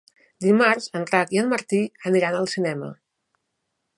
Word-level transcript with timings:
Dimarts 0.45 0.87
en 0.99 1.05
Drac 1.11 1.35
i 1.35 1.41
en 1.41 1.51
Martí 1.51 1.83
aniran 2.11 2.39
al 2.39 2.51
cinema. 2.57 2.93